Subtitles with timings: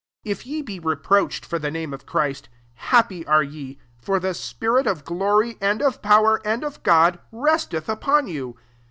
[0.23, 4.19] 14 If ye be reproached for tkc, name of Christ, happy are t/€ s for
[4.19, 8.55] the spirit of glory, and of power, and of God/resteth upon you.